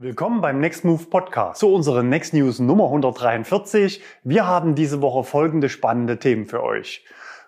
[0.00, 1.58] Willkommen beim Next Move Podcast.
[1.58, 4.00] Zu unserer Next News Nummer 143.
[4.22, 7.04] Wir haben diese Woche folgende spannende Themen für euch.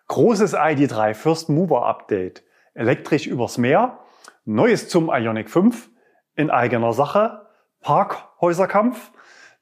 [0.08, 2.42] Großes ID3 First Mover Update,
[2.74, 4.00] elektrisch übers Meer,
[4.46, 5.90] Neues zum Ionic 5,
[6.34, 7.46] in eigener Sache,
[7.82, 9.12] Parkhäuserkampf,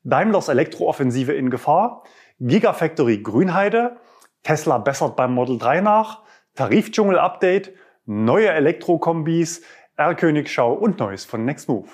[0.02, 2.04] Daimlers Elektrooffensive in Gefahr,
[2.40, 3.98] Gigafactory Grünheide,
[4.44, 6.22] Tesla bessert beim Model 3 nach,
[6.54, 7.70] Tarifdschungel Update,
[8.06, 9.60] neue Elektrokombis,
[9.96, 11.90] R-Königschau und Neues von Next Move.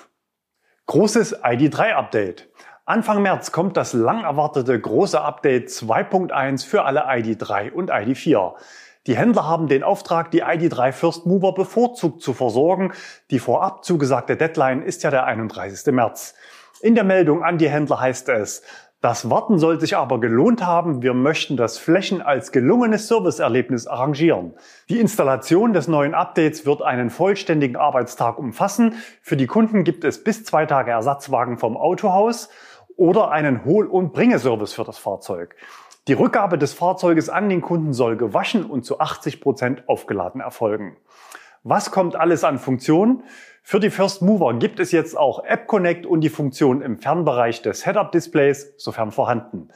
[0.87, 2.47] Großes ID3-Update.
[2.85, 8.53] Anfang März kommt das lang erwartete große Update 2.1 für alle ID3 und ID4.
[9.07, 12.93] Die Händler haben den Auftrag, die ID3 First Mover bevorzugt zu versorgen.
[13.31, 15.91] Die vorab zugesagte Deadline ist ja der 31.
[15.91, 16.35] März.
[16.81, 18.61] In der Meldung an die Händler heißt es,
[19.05, 21.03] das Warten soll sich aber gelohnt haben.
[21.03, 24.55] Wir möchten das Flächen als gelungenes Serviceerlebnis arrangieren.
[24.89, 28.95] Die Installation des neuen Updates wird einen vollständigen Arbeitstag umfassen.
[29.21, 32.49] Für die Kunden gibt es bis zwei Tage Ersatzwagen vom Autohaus
[32.97, 35.55] oder einen Hol- und Bringeservice für das Fahrzeug.
[36.07, 40.97] Die Rückgabe des Fahrzeuges an den Kunden soll gewaschen und zu 80 Prozent aufgeladen erfolgen.
[41.67, 43.23] Was kommt alles an Funktionen?
[43.63, 47.63] Für die First Mover gibt es jetzt auch App Connect und die Funktion im Fernbereich
[47.63, 49.69] des Head-Up-Displays, sofern vorhanden.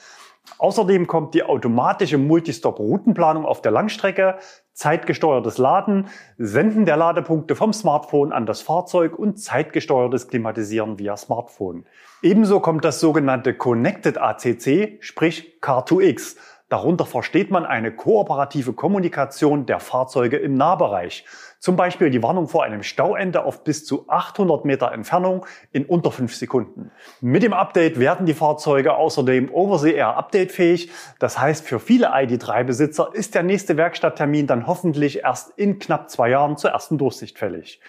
[0.59, 4.35] Außerdem kommt die automatische Multistop-Routenplanung auf der Langstrecke,
[4.71, 11.87] zeitgesteuertes Laden, Senden der Ladepunkte vom Smartphone an das Fahrzeug und zeitgesteuertes Klimatisieren via Smartphone.
[12.21, 16.35] Ebenso kommt das sogenannte Connected ACC, sprich Car2X.
[16.69, 21.25] Darunter versteht man eine kooperative Kommunikation der Fahrzeuge im Nahbereich.
[21.59, 26.09] Zum Beispiel die Warnung vor einem Stauende auf bis zu 800 Meter Entfernung in unter
[26.09, 26.91] 5 Sekunden.
[27.19, 30.89] Mit dem Update werden die Fahrzeuge außerdem Oversea-Air updatefähig.
[31.19, 36.29] Das heißt, für viele ID3-Besitzer ist der nächste Werkstatttermin dann hoffentlich erst in knapp zwei
[36.29, 37.81] Jahren zur ersten Durchsicht fällig.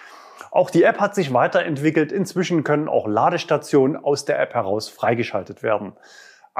[0.50, 2.10] Auch die App hat sich weiterentwickelt.
[2.10, 5.92] Inzwischen können auch Ladestationen aus der App heraus freigeschaltet werden.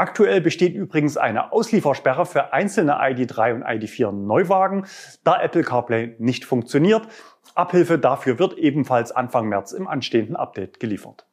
[0.01, 4.87] Aktuell besteht übrigens eine Ausliefersperre für einzelne ID3 und ID4 Neuwagen,
[5.25, 7.07] da Apple CarPlay nicht funktioniert.
[7.55, 11.27] Abhilfe dafür wird ebenfalls Anfang März im anstehenden Update geliefert.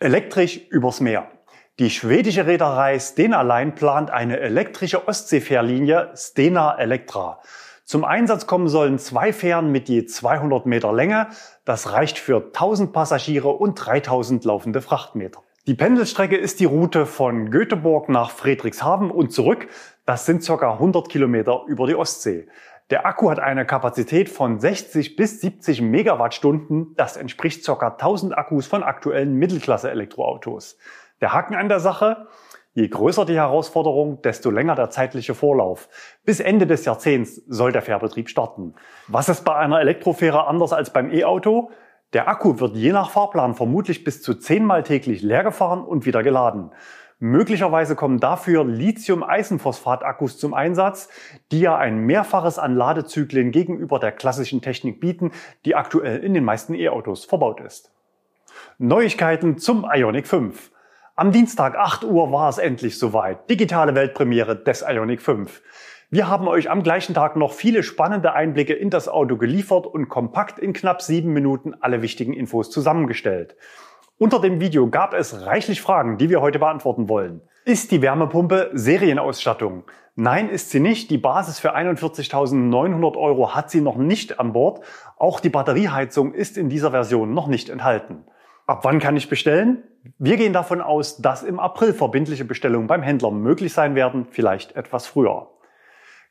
[0.00, 1.30] Elektrisch übers Meer.
[1.78, 7.40] Die schwedische Reederei Stena Line plant eine elektrische Ostseefährlinie Stena Electra.
[7.86, 11.28] Zum Einsatz kommen sollen zwei Fähren mit je 200 Meter Länge.
[11.64, 15.42] Das reicht für 1000 Passagiere und 3000 laufende Frachtmeter.
[15.68, 19.68] Die Pendelstrecke ist die Route von Göteborg nach Friedrichshafen und zurück.
[20.04, 20.72] Das sind ca.
[20.72, 22.48] 100 Kilometer über die Ostsee.
[22.90, 26.96] Der Akku hat eine Kapazität von 60 bis 70 Megawattstunden.
[26.96, 27.90] Das entspricht ca.
[27.90, 30.78] 1000 Akkus von aktuellen Mittelklasse-Elektroautos.
[31.20, 32.26] Der Haken an der Sache?
[32.74, 35.88] Je größer die Herausforderung, desto länger der zeitliche Vorlauf.
[36.24, 38.74] Bis Ende des Jahrzehnts soll der Fährbetrieb starten.
[39.06, 41.70] Was ist bei einer Elektrofähre anders als beim E-Auto?
[42.12, 46.22] Der Akku wird je nach Fahrplan vermutlich bis zu zehnmal täglich leer gefahren und wieder
[46.22, 46.70] geladen.
[47.18, 51.08] Möglicherweise kommen dafür Lithium-Eisenphosphat-Akkus zum Einsatz,
[51.52, 55.30] die ja ein Mehrfaches an Ladezyklen gegenüber der klassischen Technik bieten,
[55.64, 57.92] die aktuell in den meisten E-Autos verbaut ist.
[58.76, 60.70] Neuigkeiten zum Ionic 5.
[61.14, 63.48] Am Dienstag 8 Uhr war es endlich soweit.
[63.48, 65.62] Digitale Weltpremiere des Ionic 5.
[66.14, 70.10] Wir haben euch am gleichen Tag noch viele spannende Einblicke in das Auto geliefert und
[70.10, 73.56] kompakt in knapp sieben Minuten alle wichtigen Infos zusammengestellt.
[74.18, 77.40] Unter dem Video gab es reichlich Fragen, die wir heute beantworten wollen.
[77.64, 79.84] Ist die Wärmepumpe Serienausstattung?
[80.14, 81.10] Nein, ist sie nicht.
[81.10, 84.84] Die Basis für 41.900 Euro hat sie noch nicht an Bord.
[85.16, 88.26] Auch die Batterieheizung ist in dieser Version noch nicht enthalten.
[88.66, 89.82] Ab wann kann ich bestellen?
[90.18, 94.76] Wir gehen davon aus, dass im April verbindliche Bestellungen beim Händler möglich sein werden, vielleicht
[94.76, 95.51] etwas früher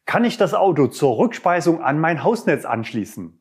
[0.05, 3.39] kann ich das Auto zur Rückspeisung an mein Hausnetz anschließen.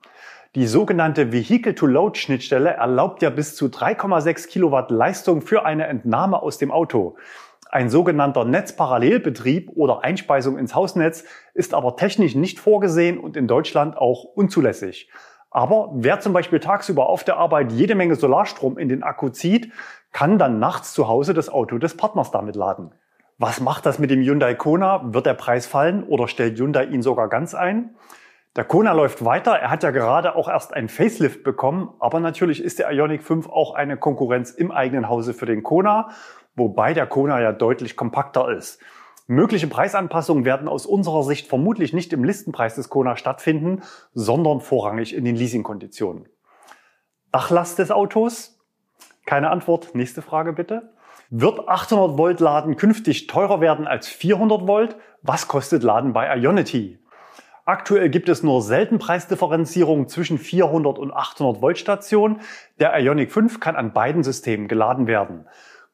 [0.56, 6.72] Die sogenannte Vehicle-to-Load-Schnittstelle erlaubt ja bis zu 3,6 Kilowatt Leistung für eine Entnahme aus dem
[6.72, 7.16] Auto.
[7.70, 13.96] Ein sogenannter Netzparallelbetrieb oder Einspeisung ins Hausnetz ist aber technisch nicht vorgesehen und in Deutschland
[13.96, 15.08] auch unzulässig.
[15.52, 19.72] Aber wer zum Beispiel tagsüber auf der Arbeit jede Menge Solarstrom in den Akku zieht,
[20.10, 22.92] kann dann nachts zu Hause das Auto des Partners damit laden.
[23.42, 25.14] Was macht das mit dem Hyundai Kona?
[25.14, 27.96] Wird der Preis fallen oder stellt Hyundai ihn sogar ganz ein?
[28.54, 29.52] Der Kona läuft weiter.
[29.52, 31.88] Er hat ja gerade auch erst ein Facelift bekommen.
[32.00, 36.10] Aber natürlich ist der Ioniq 5 auch eine Konkurrenz im eigenen Hause für den Kona,
[36.54, 38.78] wobei der Kona ja deutlich kompakter ist.
[39.26, 43.80] Mögliche Preisanpassungen werden aus unserer Sicht vermutlich nicht im Listenpreis des Kona stattfinden,
[44.12, 46.28] sondern vorrangig in den Leasingkonditionen.
[47.32, 48.60] Dachlast des Autos?
[49.24, 49.94] Keine Antwort.
[49.94, 50.92] Nächste Frage bitte.
[51.32, 54.96] Wird 800 Volt Laden künftig teurer werden als 400 Volt?
[55.22, 56.98] Was kostet Laden bei Ionity?
[57.64, 62.40] Aktuell gibt es nur selten Preisdifferenzierungen zwischen 400 und 800 Volt Stationen.
[62.80, 65.46] Der Ionic 5 kann an beiden Systemen geladen werden.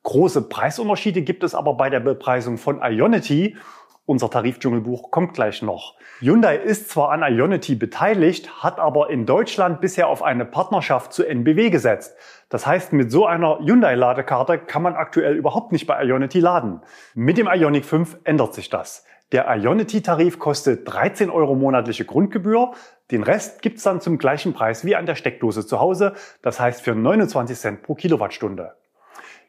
[0.05, 3.59] Große Preisunterschiede gibt es aber bei der Bepreisung von Ionity.
[4.09, 5.97] Unser Tarifdschungelbuch kommt gleich noch.
[6.21, 11.25] Hyundai ist zwar an Ionity beteiligt, hat aber in Deutschland bisher auf eine Partnerschaft zu
[11.25, 12.17] NBW gesetzt.
[12.49, 16.83] Das heißt, mit so einer Hyundai-Ladekarte kann man aktuell überhaupt nicht bei Ionity laden.
[17.15, 19.05] Mit dem Ionic 5 ändert sich das.
[19.33, 22.75] Der Ionity-Tarif kostet 13 Euro monatliche Grundgebühr.
[23.11, 26.15] Den Rest gibt's dann zum gleichen Preis wie an der Steckdose zu Hause.
[26.43, 28.77] Das heißt für 29 Cent pro Kilowattstunde.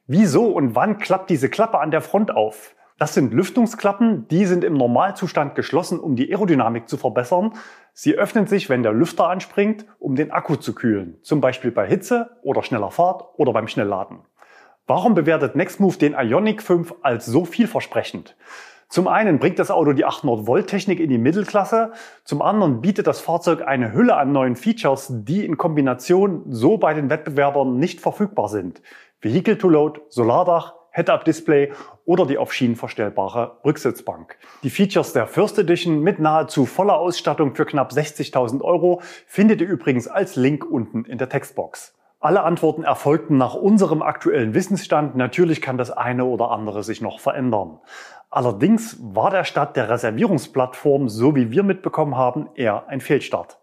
[0.07, 2.74] Wieso und wann klappt diese Klappe an der Front auf?
[2.98, 7.54] Das sind Lüftungsklappen, die sind im Normalzustand geschlossen, um die Aerodynamik zu verbessern.
[7.94, 11.88] Sie öffnen sich, wenn der Lüfter anspringt, um den Akku zu kühlen, zum Beispiel bei
[11.88, 14.20] Hitze oder schneller Fahrt oder beim Schnellladen.
[14.88, 18.36] Warum bewertet Nextmove den Ionic 5 als so vielversprechend?
[18.90, 21.92] Zum einen bringt das Auto die 800 Volt Technik in die Mittelklasse,
[22.24, 26.94] zum anderen bietet das Fahrzeug eine Hülle an neuen Features, die in Kombination so bei
[26.94, 28.82] den Wettbewerbern nicht verfügbar sind.
[29.20, 31.74] Vehicle to Load, Solardach, Head-Up-Display
[32.06, 34.36] oder die auf Schienen verstellbare Rücksitzbank.
[34.64, 39.68] Die Features der First Edition mit nahezu voller Ausstattung für knapp 60.000 Euro findet ihr
[39.68, 41.94] übrigens als Link unten in der Textbox.
[42.20, 45.16] Alle Antworten erfolgten nach unserem aktuellen Wissensstand.
[45.16, 47.80] Natürlich kann das eine oder andere sich noch verändern.
[48.32, 53.60] Allerdings war der Start der Reservierungsplattform, so wie wir mitbekommen haben, eher ein Fehlstart.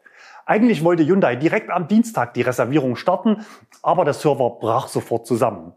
[0.46, 3.44] Eigentlich wollte Hyundai direkt am Dienstag die Reservierung starten,
[3.82, 5.72] aber der Server brach sofort zusammen.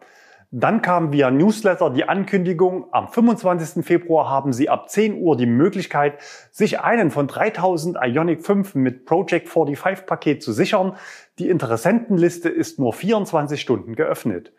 [0.51, 3.85] Dann kam via Newsletter die Ankündigung, am 25.
[3.85, 6.19] Februar haben Sie ab 10 Uhr die Möglichkeit,
[6.51, 10.95] sich einen von 3000 Ionic 5 mit Project 45 Paket zu sichern.
[11.37, 14.53] Die Interessentenliste ist nur 24 Stunden geöffnet.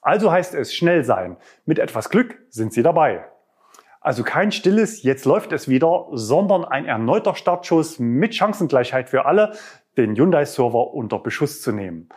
[0.00, 1.36] Also heißt es schnell sein.
[1.66, 3.24] Mit etwas Glück sind Sie dabei.
[4.00, 9.54] Also kein stilles, jetzt läuft es wieder, sondern ein erneuter Startschuss mit Chancengleichheit für alle,
[9.96, 12.08] den Hyundai-Server unter Beschuss zu nehmen.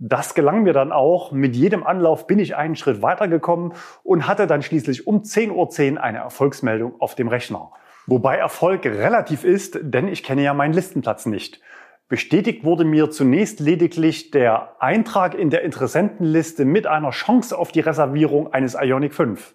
[0.00, 1.32] Das gelang mir dann auch.
[1.32, 3.72] Mit jedem Anlauf bin ich einen Schritt weitergekommen
[4.04, 7.72] und hatte dann schließlich um 10.10 Uhr eine Erfolgsmeldung auf dem Rechner.
[8.06, 11.60] Wobei Erfolg relativ ist, denn ich kenne ja meinen Listenplatz nicht.
[12.08, 17.80] Bestätigt wurde mir zunächst lediglich der Eintrag in der Interessentenliste mit einer Chance auf die
[17.80, 19.54] Reservierung eines Ionic 5.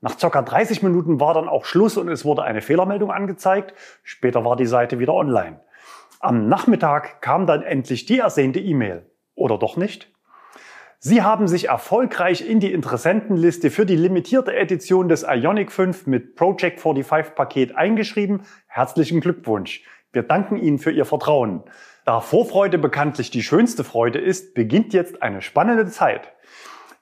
[0.00, 0.42] Nach ca.
[0.42, 3.74] 30 Minuten war dann auch Schluss und es wurde eine Fehlermeldung angezeigt.
[4.02, 5.60] Später war die Seite wieder online.
[6.18, 9.06] Am Nachmittag kam dann endlich die ersehnte E-Mail.
[9.34, 10.12] Oder doch nicht?
[10.98, 16.36] Sie haben sich erfolgreich in die Interessentenliste für die limitierte Edition des Ionic 5 mit
[16.36, 18.42] Project 45 Paket eingeschrieben.
[18.68, 19.82] Herzlichen Glückwunsch.
[20.12, 21.64] Wir danken Ihnen für Ihr Vertrauen.
[22.04, 26.32] Da Vorfreude bekanntlich die schönste Freude ist, beginnt jetzt eine spannende Zeit.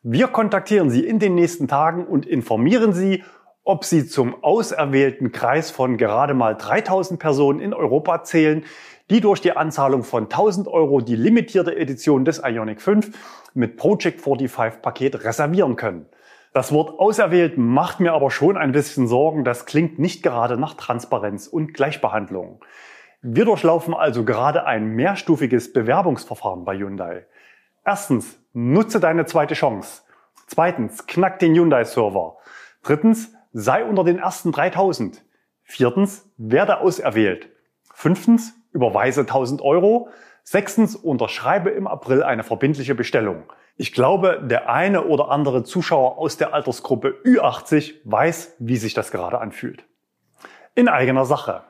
[0.03, 3.23] Wir kontaktieren Sie in den nächsten Tagen und informieren Sie,
[3.65, 8.65] ob Sie zum auserwählten Kreis von gerade mal 3000 Personen in Europa zählen,
[9.11, 13.11] die durch die Anzahlung von 1000 Euro die limitierte Edition des Ionic 5
[13.55, 16.07] mit Project 45 Paket reservieren können.
[16.53, 19.45] Das Wort auserwählt macht mir aber schon ein bisschen Sorgen.
[19.45, 22.61] Das klingt nicht gerade nach Transparenz und Gleichbehandlung.
[23.23, 27.27] Wir durchlaufen also gerade ein mehrstufiges Bewerbungsverfahren bei Hyundai.
[27.85, 30.03] Erstens, nutze deine zweite Chance.
[30.47, 32.37] Zweitens, knack den Hyundai-Server.
[32.83, 35.23] Drittens, sei unter den ersten 3000.
[35.63, 37.51] Viertens, werde auserwählt.
[37.93, 40.09] Fünftens, überweise 1000 Euro.
[40.43, 43.45] Sechstens, unterschreibe im April eine verbindliche Bestellung.
[43.77, 49.11] Ich glaube, der eine oder andere Zuschauer aus der Altersgruppe Ü80 weiß, wie sich das
[49.11, 49.85] gerade anfühlt.
[50.75, 51.63] In eigener Sache.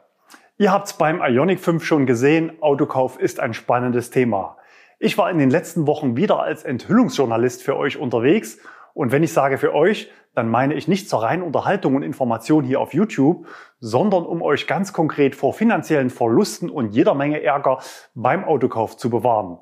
[0.59, 4.59] Ihr habt's beim Ionic 5 schon gesehen, Autokauf ist ein spannendes Thema.
[4.99, 8.59] Ich war in den letzten Wochen wieder als Enthüllungsjournalist für euch unterwegs.
[8.93, 12.65] Und wenn ich sage für euch, dann meine ich nicht zur reinen Unterhaltung und Information
[12.65, 13.47] hier auf YouTube,
[13.81, 17.79] sondern um euch ganz konkret vor finanziellen Verlusten und jeder Menge Ärger
[18.15, 19.59] beim Autokauf zu bewahren.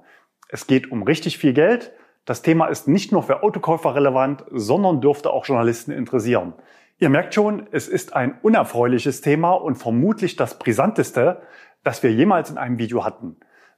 [0.49, 1.93] Es geht um richtig viel Geld.
[2.25, 6.53] Das Thema ist nicht nur für Autokäufer relevant, sondern dürfte auch Journalisten interessieren.
[6.99, 11.43] Ihr merkt schon, es ist ein unerfreuliches Thema und vermutlich das brisanteste,
[11.85, 13.37] das wir jemals in einem Video hatten.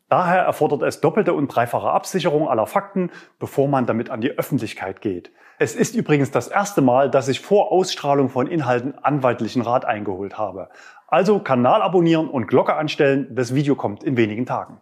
[0.09, 5.01] Daher erfordert es doppelte und dreifache Absicherung aller Fakten, bevor man damit an die Öffentlichkeit
[5.01, 5.31] geht.
[5.63, 10.39] Es ist übrigens das erste Mal, dass ich vor Ausstrahlung von Inhalten anwaltlichen Rat eingeholt
[10.39, 10.71] habe.
[11.07, 14.81] Also Kanal abonnieren und Glocke anstellen, das Video kommt in wenigen Tagen.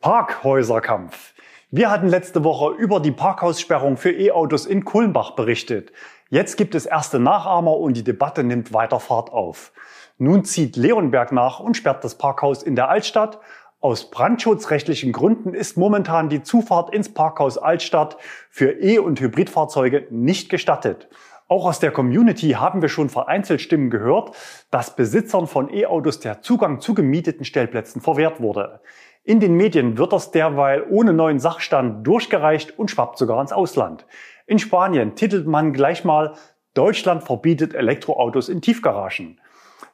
[0.00, 1.34] Parkhäuserkampf.
[1.70, 5.92] Wir hatten letzte Woche über die Parkhaussperrung für E-Autos in Kulmbach berichtet.
[6.30, 9.70] Jetzt gibt es erste Nachahmer und die Debatte nimmt weiter Fahrt auf.
[10.16, 13.38] Nun zieht Leonberg nach und sperrt das Parkhaus in der Altstadt
[13.80, 18.16] aus brandschutzrechtlichen Gründen ist momentan die Zufahrt ins Parkhaus Altstadt
[18.50, 21.08] für E- und Hybridfahrzeuge nicht gestattet.
[21.46, 24.32] Auch aus der Community haben wir schon vereinzelt Stimmen gehört,
[24.70, 28.80] dass Besitzern von E-Autos der Zugang zu gemieteten Stellplätzen verwehrt wurde.
[29.22, 34.06] In den Medien wird das derweil ohne neuen Sachstand durchgereicht und schwappt sogar ins Ausland.
[34.46, 36.34] In Spanien titelt man gleich mal
[36.74, 39.40] Deutschland verbietet Elektroautos in Tiefgaragen.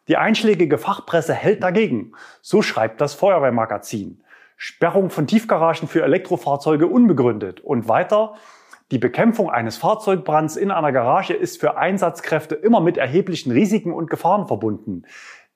[0.08, 2.12] Die einschlägige Fachpresse hält dagegen.
[2.42, 4.22] So schreibt das Feuerwehrmagazin.
[4.56, 7.60] Sperrung von Tiefgaragen für Elektrofahrzeuge unbegründet.
[7.60, 8.34] Und weiter,
[8.90, 14.10] die Bekämpfung eines Fahrzeugbrands in einer Garage ist für Einsatzkräfte immer mit erheblichen Risiken und
[14.10, 15.04] Gefahren verbunden.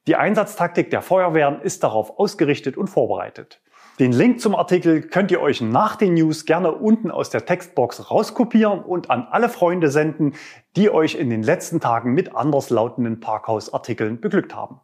[0.07, 3.61] Die Einsatztaktik der Feuerwehren ist darauf ausgerichtet und vorbereitet.
[3.99, 8.13] Den Link zum Artikel könnt ihr euch nach den News gerne unten aus der Textbox
[8.13, 10.35] rauskopieren und an alle Freunde senden,
[10.77, 14.81] die euch in den letzten Tagen mit anderslautenden Parkhausartikeln beglückt haben.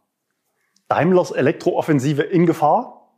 [0.89, 3.13] Daimlers Elektrooffensive in Gefahr?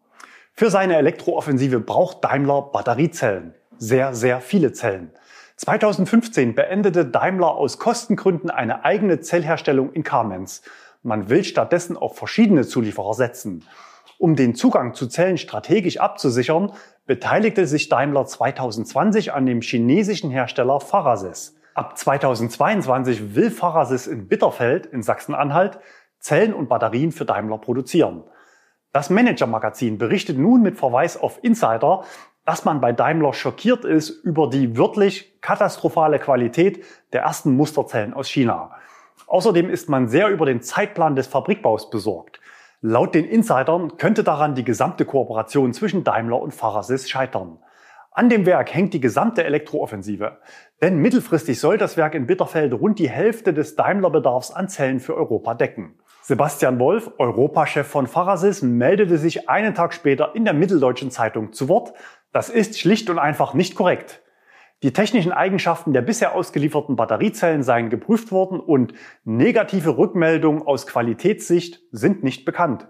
[0.53, 3.55] Für seine Elektrooffensive braucht Daimler Batteriezellen.
[3.79, 5.11] Sehr, sehr viele Zellen.
[5.55, 10.61] 2015 beendete Daimler aus Kostengründen eine eigene Zellherstellung in Kamenz.
[11.01, 13.63] Man will stattdessen auf verschiedene Zulieferer setzen.
[14.19, 16.71] Um den Zugang zu Zellen strategisch abzusichern,
[17.05, 21.55] beteiligte sich Daimler 2020 an dem chinesischen Hersteller Farasis.
[21.75, 25.79] Ab 2022 will Farasis in Bitterfeld in Sachsen-Anhalt
[26.19, 28.23] Zellen und Batterien für Daimler produzieren.
[28.91, 32.03] Das Manager-Magazin berichtet nun mit Verweis auf Insider,
[32.45, 36.83] dass man bei Daimler schockiert ist über die wirklich katastrophale Qualität
[37.13, 38.71] der ersten Musterzellen aus China.
[39.27, 42.39] Außerdem ist man sehr über den Zeitplan des Fabrikbaus besorgt.
[42.81, 47.57] Laut den Insidern könnte daran die gesamte Kooperation zwischen Daimler und Farasis scheitern.
[48.11, 50.37] An dem Werk hängt die gesamte Elektrooffensive.
[50.81, 55.15] Denn mittelfristig soll das Werk in Bitterfeld rund die Hälfte des Daimler-Bedarfs an Zellen für
[55.15, 55.99] Europa decken.
[56.21, 61.69] Sebastian Wolf, Europachef von Farasis, meldete sich einen Tag später in der Mitteldeutschen Zeitung zu
[61.69, 61.93] Wort.
[62.31, 64.21] Das ist schlicht und einfach nicht korrekt.
[64.83, 68.93] Die technischen Eigenschaften der bisher ausgelieferten Batteriezellen seien geprüft worden und
[69.23, 72.87] negative Rückmeldungen aus Qualitätssicht sind nicht bekannt.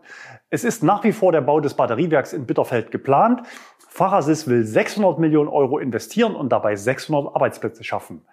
[0.50, 3.44] Es ist nach wie vor der Bau des Batteriewerks in Bitterfeld geplant.
[3.88, 8.26] Farasis will 600 Millionen Euro investieren und dabei 600 Arbeitsplätze schaffen.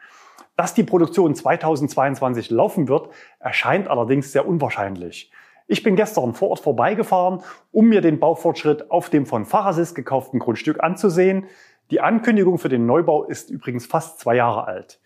[0.57, 3.09] Dass die Produktion 2022 laufen wird,
[3.39, 5.31] erscheint allerdings sehr unwahrscheinlich.
[5.67, 7.41] Ich bin gestern vor Ort vorbeigefahren,
[7.73, 11.47] um mir den Baufortschritt auf dem von Farasis gekauften Grundstück anzusehen.
[11.91, 15.01] Die Ankündigung für den Neubau ist übrigens fast zwei Jahre alt.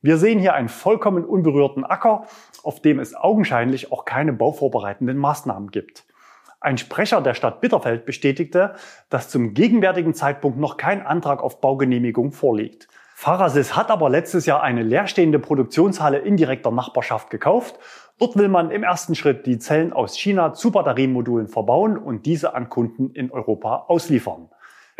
[0.00, 2.26] Wir sehen hier einen vollkommen unberührten Acker,
[2.62, 6.04] auf dem es augenscheinlich auch keine bauvorbereitenden Maßnahmen gibt.
[6.60, 8.74] Ein Sprecher der Stadt Bitterfeld bestätigte,
[9.08, 12.88] dass zum gegenwärtigen Zeitpunkt noch kein Antrag auf Baugenehmigung vorliegt.
[13.14, 17.78] Farasis hat aber letztes Jahr eine leerstehende Produktionshalle in direkter Nachbarschaft gekauft.
[18.18, 22.54] Dort will man im ersten Schritt die Zellen aus China zu Batteriemodulen verbauen und diese
[22.54, 24.48] an Kunden in Europa ausliefern.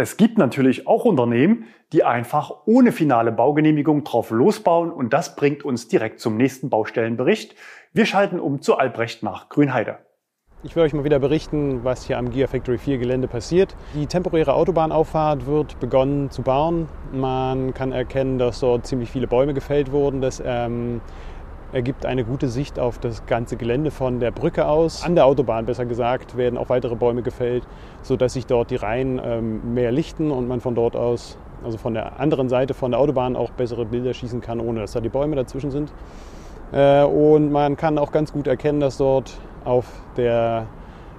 [0.01, 5.63] Es gibt natürlich auch Unternehmen, die einfach ohne finale Baugenehmigung drauf losbauen und das bringt
[5.63, 7.55] uns direkt zum nächsten Baustellenbericht.
[7.93, 9.99] Wir schalten um zu Albrecht nach Grünheide.
[10.63, 13.77] Ich will euch mal wieder berichten, was hier am Gigafactory 4 Gelände passiert.
[13.95, 16.89] Die temporäre Autobahnauffahrt wird begonnen zu bauen.
[17.13, 20.23] Man kann erkennen, dass dort ziemlich viele Bäume gefällt wurden.
[20.23, 21.03] Das ähm,
[21.73, 25.05] ergibt eine gute Sicht auf das ganze Gelände von der Brücke aus.
[25.05, 27.67] An der Autobahn besser gesagt werden auch weitere Bäume gefällt,
[28.03, 31.95] sodass sich dort die Reihen ähm, mehr lichten und man von dort aus, also von
[31.95, 35.09] der anderen Seite von der Autobahn auch bessere Bilder schießen kann, ohne dass da die
[35.09, 35.93] Bäume dazwischen sind.
[36.73, 39.87] Äh, und man kann auch ganz gut erkennen, dass dort auf
[40.17, 40.67] der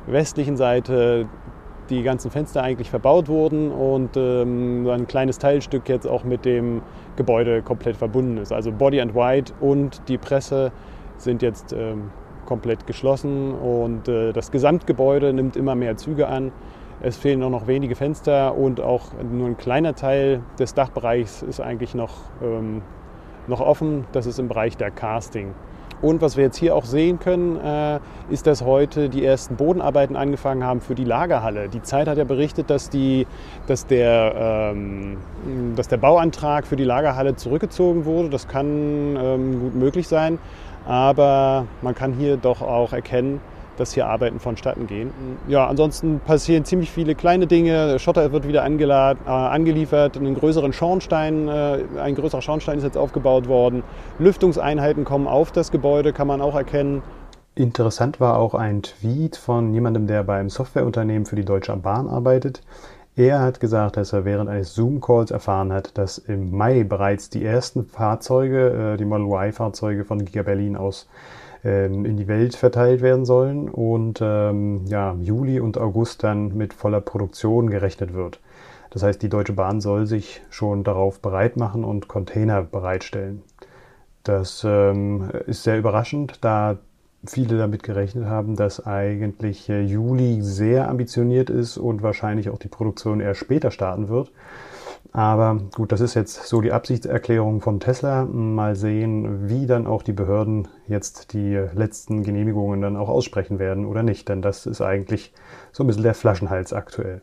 [0.07, 1.27] westlichen Seite
[1.91, 6.81] die ganzen Fenster eigentlich verbaut wurden und ähm, ein kleines Teilstück jetzt auch mit dem
[7.17, 8.51] Gebäude komplett verbunden ist.
[8.51, 10.71] Also Body and White und die Presse
[11.17, 12.09] sind jetzt ähm,
[12.45, 16.51] komplett geschlossen und äh, das Gesamtgebäude nimmt immer mehr Züge an.
[17.01, 21.59] Es fehlen nur noch wenige Fenster und auch nur ein kleiner Teil des Dachbereichs ist
[21.59, 22.81] eigentlich noch, ähm,
[23.47, 24.05] noch offen.
[24.11, 25.53] Das ist im Bereich der Casting.
[26.01, 30.15] Und was wir jetzt hier auch sehen können, äh, ist, dass heute die ersten Bodenarbeiten
[30.15, 31.69] angefangen haben für die Lagerhalle.
[31.69, 33.27] Die Zeit hat ja berichtet, dass, die,
[33.67, 35.17] dass, der, ähm,
[35.75, 38.29] dass der Bauantrag für die Lagerhalle zurückgezogen wurde.
[38.29, 40.39] Das kann ähm, gut möglich sein.
[40.85, 43.39] Aber man kann hier doch auch erkennen,
[43.81, 45.11] dass hier Arbeiten vonstatten gehen.
[45.47, 47.99] Ja, ansonsten passieren ziemlich viele kleine Dinge.
[47.99, 53.47] Schotter wird wieder äh, angeliefert, einen größeren Schornstein, äh, ein größerer Schornstein ist jetzt aufgebaut
[53.47, 53.83] worden.
[54.19, 57.01] Lüftungseinheiten kommen auf das Gebäude, kann man auch erkennen.
[57.55, 62.61] Interessant war auch ein Tweet von jemandem, der beim Softwareunternehmen für die Deutsche Bahn arbeitet.
[63.17, 67.43] Er hat gesagt, dass er während eines Zoom-Calls erfahren hat, dass im Mai bereits die
[67.43, 71.09] ersten Fahrzeuge, äh, die Model Y-Fahrzeuge von Giga Berlin aus
[71.63, 76.73] ähm, in die Welt verteilt werden sollen und ähm, ja, Juli und August dann mit
[76.73, 78.39] voller Produktion gerechnet wird.
[78.89, 83.41] Das heißt, die Deutsche Bahn soll sich schon darauf bereit machen und Container bereitstellen.
[84.23, 86.77] Das ähm, ist sehr überraschend, da
[87.25, 92.67] viele damit gerechnet haben, dass eigentlich äh, Juli sehr ambitioniert ist und wahrscheinlich auch die
[92.67, 94.31] Produktion erst später starten wird.
[95.13, 98.25] Aber gut, das ist jetzt so die Absichtserklärung von Tesla.
[98.25, 103.85] Mal sehen, wie dann auch die Behörden jetzt die letzten Genehmigungen dann auch aussprechen werden
[103.85, 104.29] oder nicht.
[104.29, 105.33] Denn das ist eigentlich
[105.71, 107.21] so ein bisschen der Flaschenhals aktuell.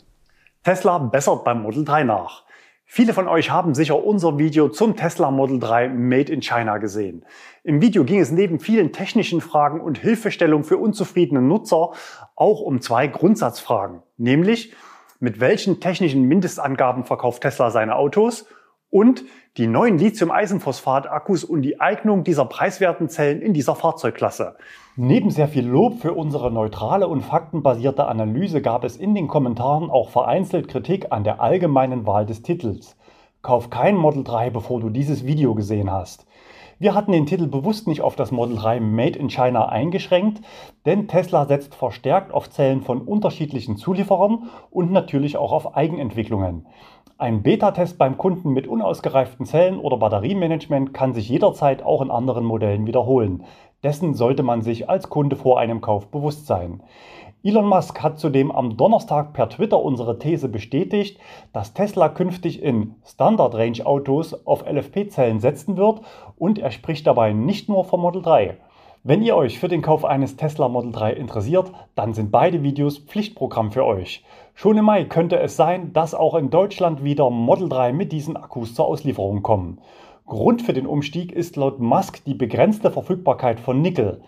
[0.64, 2.44] Tesla bessert beim Model 3 nach.
[2.90, 7.24] Viele von euch haben sicher unser Video zum Tesla Model 3 Made in China gesehen.
[7.62, 11.92] Im Video ging es neben vielen technischen Fragen und Hilfestellung für unzufriedene Nutzer
[12.34, 14.74] auch um zwei Grundsatzfragen, nämlich
[15.20, 18.46] mit welchen technischen Mindestangaben verkauft Tesla seine Autos
[18.90, 19.24] und
[19.56, 24.56] die neuen Lithium-Eisenphosphat-Akkus und die Eignung dieser preiswerten Zellen in dieser Fahrzeugklasse.
[24.96, 29.90] Neben sehr viel Lob für unsere neutrale und faktenbasierte Analyse gab es in den Kommentaren
[29.90, 32.96] auch vereinzelt Kritik an der allgemeinen Wahl des Titels.
[33.42, 36.26] Kauf kein Model 3, bevor du dieses Video gesehen hast.
[36.80, 40.42] Wir hatten den Titel bewusst nicht auf das Model 3 Made in China eingeschränkt,
[40.86, 46.66] denn Tesla setzt verstärkt auf Zellen von unterschiedlichen Zulieferern und natürlich auch auf Eigenentwicklungen.
[47.16, 52.44] Ein Beta-Test beim Kunden mit unausgereiften Zellen oder Batteriemanagement kann sich jederzeit auch in anderen
[52.44, 53.42] Modellen wiederholen.
[53.82, 56.80] Dessen sollte man sich als Kunde vor einem Kauf bewusst sein.
[57.44, 61.20] Elon Musk hat zudem am Donnerstag per Twitter unsere These bestätigt,
[61.52, 66.00] dass Tesla künftig in Standard-Range-Autos auf LFP-Zellen setzen wird
[66.36, 68.56] und er spricht dabei nicht nur vom Model 3.
[69.04, 72.98] Wenn ihr euch für den Kauf eines Tesla Model 3 interessiert, dann sind beide Videos
[72.98, 74.24] Pflichtprogramm für euch.
[74.54, 78.36] Schon im Mai könnte es sein, dass auch in Deutschland wieder Model 3 mit diesen
[78.36, 79.80] Akkus zur Auslieferung kommen.
[80.26, 84.22] Grund für den Umstieg ist laut Musk die begrenzte Verfügbarkeit von Nickel.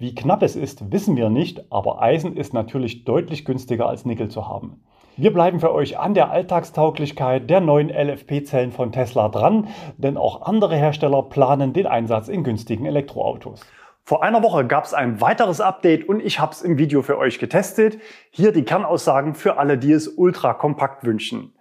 [0.00, 4.28] Wie knapp es ist, wissen wir nicht, aber Eisen ist natürlich deutlich günstiger als Nickel
[4.28, 4.80] zu haben.
[5.18, 10.40] Wir bleiben für euch an der Alltagstauglichkeit der neuen LFP-Zellen von Tesla dran, denn auch
[10.40, 13.60] andere Hersteller planen den Einsatz in günstigen Elektroautos.
[14.02, 17.18] Vor einer Woche gab es ein weiteres Update und ich habe es im Video für
[17.18, 17.98] euch getestet.
[18.30, 21.52] Hier die Kernaussagen für alle, die es ultra kompakt wünschen.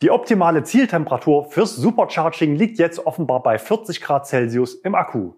[0.00, 5.32] Die optimale Zieltemperatur fürs Supercharging liegt jetzt offenbar bei 40 Grad Celsius im Akku.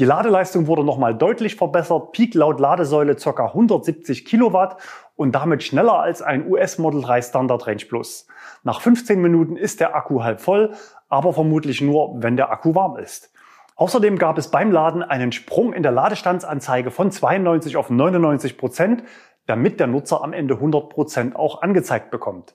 [0.00, 3.44] Die Ladeleistung wurde nochmal deutlich verbessert, Peak laut Ladesäule ca.
[3.44, 4.78] 170 Kilowatt
[5.14, 8.26] und damit schneller als ein US Model 3 Standard Range Plus.
[8.62, 10.72] Nach 15 Minuten ist der Akku halb voll,
[11.10, 13.30] aber vermutlich nur, wenn der Akku warm ist.
[13.76, 19.04] Außerdem gab es beim Laden einen Sprung in der Ladestandsanzeige von 92 auf 99 Prozent,
[19.44, 22.54] damit der Nutzer am Ende 100 Prozent auch angezeigt bekommt.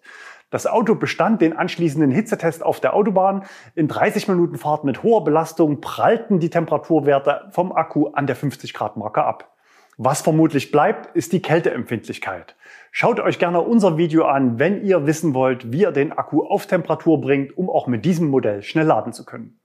[0.49, 3.45] Das Auto bestand den anschließenden Hitzetest auf der Autobahn.
[3.73, 8.73] In 30 Minuten Fahrt mit hoher Belastung prallten die Temperaturwerte vom Akku an der 50
[8.73, 9.55] Grad Marke ab.
[9.97, 12.55] Was vermutlich bleibt, ist die Kälteempfindlichkeit.
[12.91, 16.67] Schaut euch gerne unser Video an, wenn ihr wissen wollt, wie ihr den Akku auf
[16.67, 19.57] Temperatur bringt, um auch mit diesem Modell schnell laden zu können.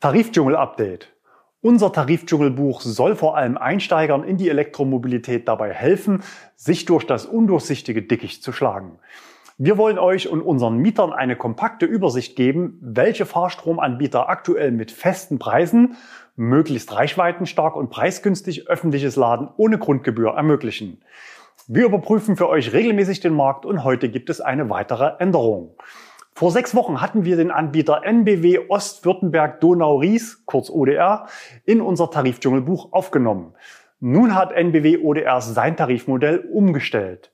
[0.00, 1.14] Tarifdschungel-Update.
[1.60, 6.22] Unser Tarifdschungelbuch soll vor allem Einsteigern in die Elektromobilität dabei helfen,
[6.54, 8.98] sich durch das undurchsichtige Dickicht zu schlagen.
[9.60, 15.40] Wir wollen euch und unseren Mietern eine kompakte Übersicht geben, welche Fahrstromanbieter aktuell mit festen
[15.40, 15.96] Preisen,
[16.36, 21.02] möglichst reichweitenstark und preisgünstig öffentliches Laden ohne Grundgebühr ermöglichen.
[21.66, 25.74] Wir überprüfen für euch regelmäßig den Markt und heute gibt es eine weitere Änderung.
[26.34, 31.26] Vor sechs Wochen hatten wir den Anbieter NBW Ostwürttemberg Donau-Ries, kurz ODR,
[31.64, 33.54] in unser Tarifdschungelbuch aufgenommen.
[33.98, 37.32] Nun hat NBW ODR sein Tarifmodell umgestellt.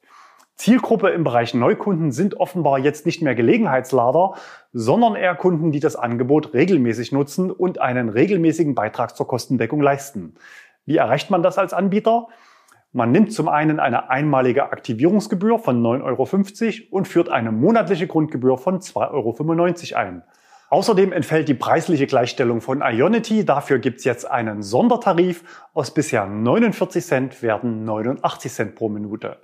[0.57, 4.35] Zielgruppe im Bereich Neukunden sind offenbar jetzt nicht mehr Gelegenheitslader,
[4.73, 10.35] sondern eher Kunden, die das Angebot regelmäßig nutzen und einen regelmäßigen Beitrag zur Kostendeckung leisten.
[10.87, 12.29] Wie erreicht man das als Anbieter?
[12.93, 16.03] Man nimmt zum einen eine einmalige Aktivierungsgebühr von 9,50
[16.83, 20.23] Euro und führt eine monatliche Grundgebühr von 2,95 Euro ein.
[20.71, 23.45] Außerdem entfällt die preisliche Gleichstellung von Ionity.
[23.45, 25.43] Dafür gibt's jetzt einen Sondertarif.
[25.75, 29.39] Aus bisher 49 Cent werden 89 Cent pro Minute.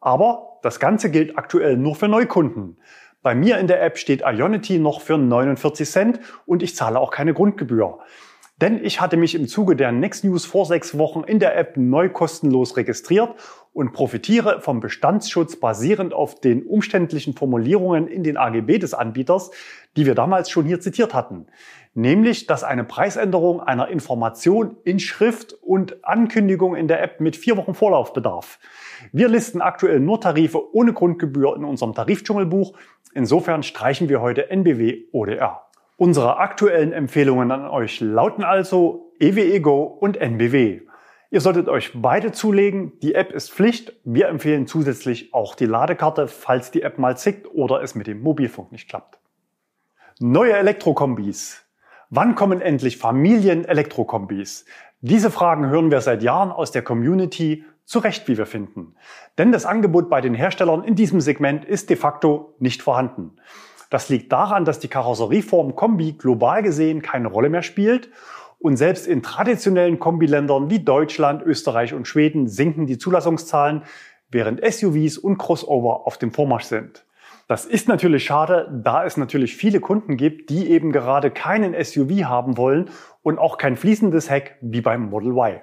[0.00, 2.78] Aber das Ganze gilt aktuell nur für Neukunden.
[3.22, 7.10] Bei mir in der App steht Ionity noch für 49 Cent und ich zahle auch
[7.10, 7.98] keine Grundgebühr.
[8.60, 11.76] Denn ich hatte mich im Zuge der Next News vor sechs Wochen in der App
[11.76, 13.34] neu kostenlos registriert
[13.72, 19.52] und profitiere vom Bestandsschutz basierend auf den umständlichen Formulierungen in den AGB des Anbieters,
[19.96, 21.46] die wir damals schon hier zitiert hatten.
[21.98, 27.56] Nämlich, dass eine Preisänderung einer Information in Schrift und Ankündigung in der App mit vier
[27.56, 28.60] Wochen Vorlauf bedarf.
[29.10, 32.74] Wir listen aktuell nur Tarife ohne Grundgebühr in unserem Tarifdschungelbuch.
[33.14, 35.62] Insofern streichen wir heute NBW ODR.
[35.96, 40.82] Unsere aktuellen Empfehlungen an euch lauten also EWE Go und NBW.
[41.32, 42.92] Ihr solltet euch beide zulegen.
[43.00, 43.96] Die App ist Pflicht.
[44.04, 48.20] Wir empfehlen zusätzlich auch die Ladekarte, falls die App mal zickt oder es mit dem
[48.22, 49.18] Mobilfunk nicht klappt.
[50.20, 51.67] Neue Elektrokombis.
[52.10, 54.64] Wann kommen endlich Familien-Elektrokombis?
[55.02, 58.94] Diese Fragen hören wir seit Jahren aus der Community, zu Recht, wie wir finden.
[59.36, 63.36] Denn das Angebot bei den Herstellern in diesem Segment ist de facto nicht vorhanden.
[63.90, 68.08] Das liegt daran, dass die Karosserieform Kombi global gesehen keine Rolle mehr spielt
[68.58, 73.82] und selbst in traditionellen Kombiländern wie Deutschland, Österreich und Schweden sinken die Zulassungszahlen,
[74.30, 77.04] während SUVs und Crossover auf dem Vormarsch sind.
[77.48, 82.24] Das ist natürlich schade, da es natürlich viele Kunden gibt, die eben gerade keinen SUV
[82.24, 82.90] haben wollen
[83.22, 85.62] und auch kein fließendes Heck wie beim Model Y.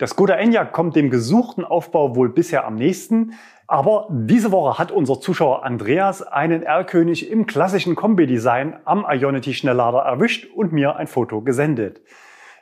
[0.00, 3.34] Der Skoda Enyaq kommt dem gesuchten Aufbau wohl bisher am nächsten,
[3.66, 10.00] aber diese Woche hat unser Zuschauer Andreas einen R-König im klassischen Kombi-Design am Ionity Schnelllader
[10.00, 12.00] erwischt und mir ein Foto gesendet.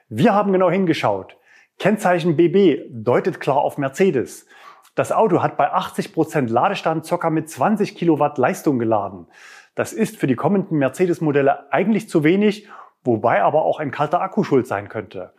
[0.08, 1.36] Wir haben genau hingeschaut.
[1.78, 4.46] Kennzeichen BB deutet klar auf Mercedes.
[4.94, 7.31] Das Auto hat bei 80 Prozent Ladestand ca.
[7.31, 9.26] mit 20 Kilowatt Leistung geladen.
[9.74, 12.68] Das ist für die kommenden Mercedes-Modelle eigentlich zu wenig,
[13.05, 15.33] wobei aber auch ein kalter Akku schuld sein könnte.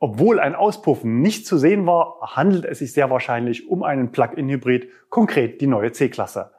[0.00, 4.88] Obwohl ein Auspuff nicht zu sehen war, handelt es sich sehr wahrscheinlich um einen Plug-in-Hybrid,
[5.08, 6.52] konkret die neue C-Klasse.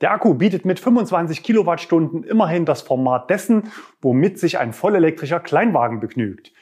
[0.00, 6.00] Der Akku bietet mit 25 Kilowattstunden immerhin das Format dessen, womit sich ein vollelektrischer Kleinwagen
[6.00, 6.52] begnügt.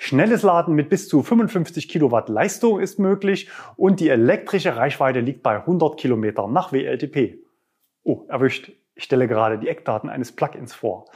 [0.00, 5.42] Schnelles Laden mit bis zu 55 Kilowatt Leistung ist möglich und die elektrische Reichweite liegt
[5.42, 7.40] bei 100 Kilometern nach WLTP.
[8.04, 8.70] Oh, erwischt.
[8.94, 11.06] Ich stelle gerade die Eckdaten eines Plugins vor.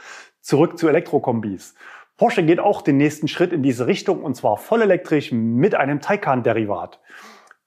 [0.41, 1.75] Zurück zu Elektrokombis.
[2.17, 6.99] Porsche geht auch den nächsten Schritt in diese Richtung und zwar vollelektrisch mit einem Taycan-Derivat.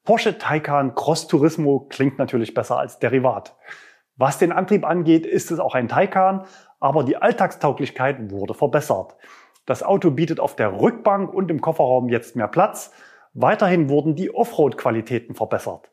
[0.04, 3.56] Porsche Taycan Cross Turismo klingt natürlich besser als Derivat.
[4.16, 6.44] Was den Antrieb angeht, ist es auch ein Taycan,
[6.78, 9.16] aber die Alltagstauglichkeit wurde verbessert.
[9.66, 12.92] Das Auto bietet auf der Rückbank und im Kofferraum jetzt mehr Platz.
[13.34, 15.90] Weiterhin wurden die Offroad-Qualitäten verbessert.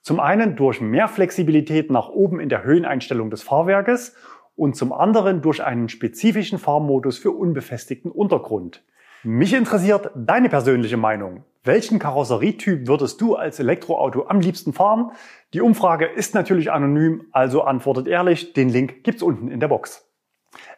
[0.00, 4.14] Zum einen durch mehr Flexibilität nach oben in der Höheneinstellung des Fahrwerkes
[4.54, 8.84] und zum anderen durch einen spezifischen Fahrmodus für unbefestigten Untergrund.
[9.24, 11.44] Mich interessiert deine persönliche Meinung.
[11.64, 15.10] Welchen Karosserietyp würdest du als Elektroauto am liebsten fahren?
[15.52, 18.52] Die Umfrage ist natürlich anonym, also antwortet ehrlich.
[18.52, 20.08] Den Link gibt's unten in der Box.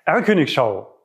[0.07, 0.98] R-Königschau.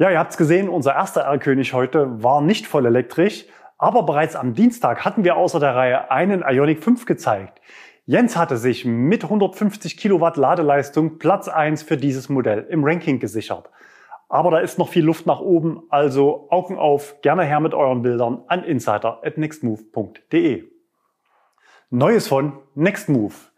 [0.00, 3.44] Ja, ihr habt's gesehen, unser erster R-König heute war nicht voll elektrisch,
[3.76, 7.60] aber bereits am Dienstag hatten wir außer der Reihe einen Ioniq 5 gezeigt.
[8.06, 13.68] Jens hatte sich mit 150 Kilowatt Ladeleistung Platz 1 für dieses Modell im Ranking gesichert.
[14.30, 18.00] Aber da ist noch viel Luft nach oben, also Augen auf, gerne her mit euren
[18.00, 20.64] Bildern an insider@nextmove.de.
[21.90, 23.50] Neues von Nextmove.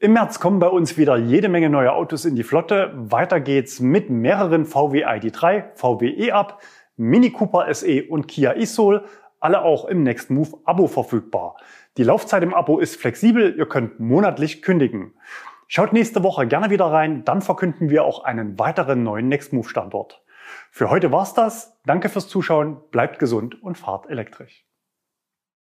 [0.00, 2.92] Im März kommen bei uns wieder jede Menge neue Autos in die Flotte.
[2.94, 6.62] Weiter geht's mit mehreren VW ID3, VW E-Up,
[6.96, 9.04] Mini Cooper SE und Kia e-Soul,
[9.40, 11.56] alle auch im Next Move Abo verfügbar.
[11.96, 15.14] Die Laufzeit im Abo ist flexibel, ihr könnt monatlich kündigen.
[15.66, 19.68] Schaut nächste Woche gerne wieder rein, dann verkünden wir auch einen weiteren neuen Next Move
[19.68, 20.22] Standort.
[20.70, 21.76] Für heute war's das.
[21.86, 24.67] Danke fürs Zuschauen, bleibt gesund und fahrt elektrisch.